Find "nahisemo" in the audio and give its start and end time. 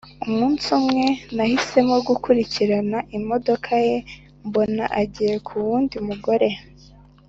1.35-1.95